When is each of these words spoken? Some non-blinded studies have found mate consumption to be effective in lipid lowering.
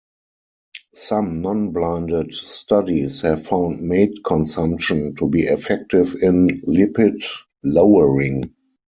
Some 0.95 1.43
non-blinded 1.43 2.33
studies 2.33 3.21
have 3.21 3.45
found 3.45 3.81
mate 3.87 4.17
consumption 4.25 5.13
to 5.17 5.27
be 5.29 5.41
effective 5.43 6.15
in 6.23 6.47
lipid 6.67 7.23
lowering. 7.63 8.51